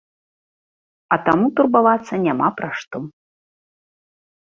А 1.17 1.19
таму 1.27 1.45
турбавацца 1.61 2.13
няма 2.25 2.47
пра 2.59 2.69
што. 2.83 2.97